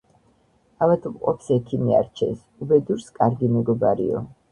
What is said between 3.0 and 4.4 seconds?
კარგი მეგობარიო